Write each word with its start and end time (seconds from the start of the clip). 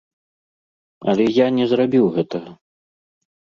Але 1.13 1.27
я 1.35 1.47
не 1.59 1.69
зрабіў 1.75 2.05
гэтага. 2.19 2.51